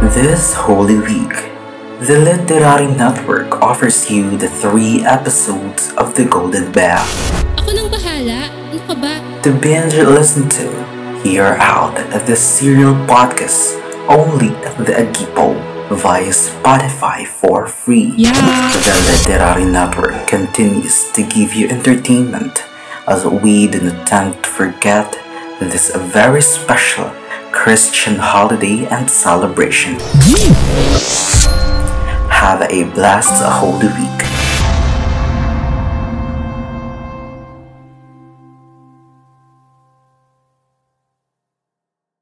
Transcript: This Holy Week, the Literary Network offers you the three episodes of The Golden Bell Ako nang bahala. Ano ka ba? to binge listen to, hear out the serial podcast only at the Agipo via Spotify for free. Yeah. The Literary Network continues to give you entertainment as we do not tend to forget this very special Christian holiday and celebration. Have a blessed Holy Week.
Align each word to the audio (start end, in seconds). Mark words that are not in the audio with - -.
This 0.00 0.54
Holy 0.54 0.96
Week, 0.96 1.52
the 2.00 2.16
Literary 2.24 2.88
Network 2.88 3.60
offers 3.60 4.10
you 4.10 4.38
the 4.38 4.48
three 4.48 5.04
episodes 5.04 5.92
of 6.00 6.16
The 6.16 6.24
Golden 6.24 6.72
Bell 6.72 7.04
Ako 7.60 7.68
nang 7.76 7.92
bahala. 7.92 8.48
Ano 8.48 8.80
ka 8.88 8.94
ba? 8.96 9.20
to 9.44 9.52
binge 9.52 9.92
listen 10.00 10.48
to, 10.56 10.72
hear 11.20 11.60
out 11.60 12.00
the 12.24 12.32
serial 12.32 12.96
podcast 13.04 13.76
only 14.08 14.56
at 14.64 14.72
the 14.88 14.96
Agipo 14.96 15.52
via 15.92 16.32
Spotify 16.32 17.28
for 17.28 17.68
free. 17.68 18.16
Yeah. 18.16 18.32
The 18.80 18.96
Literary 19.04 19.68
Network 19.68 20.16
continues 20.24 21.12
to 21.12 21.20
give 21.20 21.52
you 21.52 21.68
entertainment 21.68 22.64
as 23.04 23.28
we 23.28 23.68
do 23.68 23.84
not 23.84 24.08
tend 24.08 24.40
to 24.40 24.48
forget 24.48 25.12
this 25.60 25.92
very 25.92 26.40
special 26.40 27.12
Christian 27.52 28.16
holiday 28.16 28.86
and 28.86 29.10
celebration. 29.10 29.94
Have 32.30 32.62
a 32.70 32.84
blessed 32.94 33.42
Holy 33.44 33.88
Week. 33.88 34.29